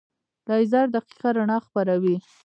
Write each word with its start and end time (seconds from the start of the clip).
لیزر 0.49 0.87
دقیقه 0.95 1.29
رڼا 1.37 1.57
خپروي. 1.65 2.15